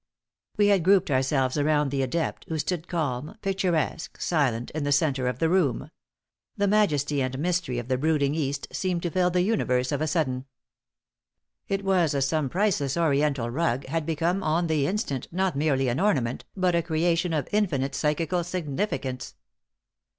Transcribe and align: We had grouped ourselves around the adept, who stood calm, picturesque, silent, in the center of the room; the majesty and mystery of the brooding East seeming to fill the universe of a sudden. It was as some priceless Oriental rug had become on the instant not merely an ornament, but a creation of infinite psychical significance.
We 0.57 0.69
had 0.69 0.81
grouped 0.83 1.11
ourselves 1.11 1.59
around 1.59 1.91
the 1.91 2.01
adept, 2.01 2.45
who 2.49 2.57
stood 2.57 2.87
calm, 2.87 3.35
picturesque, 3.43 4.19
silent, 4.19 4.71
in 4.71 4.83
the 4.83 4.91
center 4.91 5.27
of 5.27 5.37
the 5.37 5.47
room; 5.47 5.91
the 6.57 6.67
majesty 6.67 7.21
and 7.21 7.37
mystery 7.37 7.77
of 7.77 7.87
the 7.87 7.99
brooding 7.99 8.33
East 8.33 8.65
seeming 8.71 8.99
to 9.01 9.11
fill 9.11 9.29
the 9.29 9.43
universe 9.43 9.91
of 9.91 10.01
a 10.01 10.07
sudden. 10.07 10.45
It 11.67 11.83
was 11.85 12.15
as 12.15 12.27
some 12.27 12.49
priceless 12.49 12.97
Oriental 12.97 13.51
rug 13.51 13.85
had 13.85 14.07
become 14.07 14.41
on 14.41 14.65
the 14.65 14.87
instant 14.87 15.27
not 15.31 15.55
merely 15.55 15.87
an 15.87 15.99
ornament, 15.99 16.45
but 16.57 16.73
a 16.73 16.81
creation 16.81 17.31
of 17.31 17.47
infinite 17.51 17.93
psychical 17.93 18.43
significance. 18.43 19.35